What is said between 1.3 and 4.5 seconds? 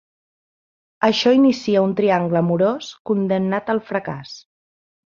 inicia un triangle amorós condemnat al fracàs.